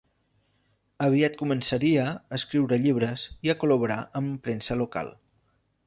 [1.07, 5.17] Aviat començaria a escriure llibres i a col·laborar amb premsa local.